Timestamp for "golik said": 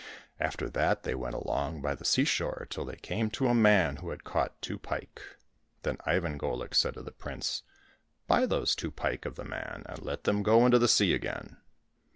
6.39-6.95